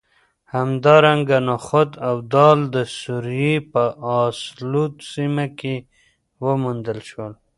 همدارنګه 0.53 1.37
نخود 1.49 1.91
او 2.07 2.15
دال 2.33 2.59
د 2.75 2.77
سوریې 3.01 3.55
په 3.71 3.83
الاسود 4.13 4.93
سیمه 5.11 5.45
کې 5.59 5.75
وموندل 6.45 6.99
شول 7.09 7.33